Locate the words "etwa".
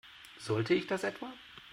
1.03-1.31